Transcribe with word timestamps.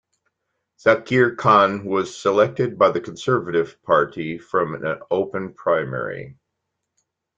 Zakir 0.83 1.37
Khan 1.37 1.85
was 1.85 2.19
selected 2.19 2.75
by 2.75 2.89
the 2.89 2.99
Conservative 2.99 3.79
Party 3.83 4.39
from 4.39 4.73
an 4.83 4.99
open 5.11 5.53
primary. 5.53 6.37